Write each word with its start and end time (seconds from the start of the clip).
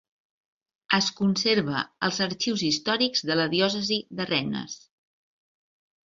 Es 0.97 1.09
conserva 1.17 1.81
als 2.07 2.21
Arxius 2.25 2.63
històrics 2.69 3.23
de 3.31 3.37
la 3.41 3.45
diòcesi 3.51 3.99
de 4.21 4.27
Rennes. 4.31 4.79